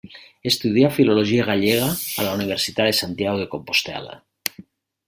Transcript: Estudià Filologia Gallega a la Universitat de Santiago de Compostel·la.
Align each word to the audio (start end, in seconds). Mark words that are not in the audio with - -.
Estudià 0.51 0.87
Filologia 0.95 1.45
Gallega 1.49 1.91
a 1.91 2.27
la 2.29 2.35
Universitat 2.41 2.91
de 2.93 2.99
Santiago 3.03 3.45
de 3.45 3.49
Compostel·la. 3.57 4.19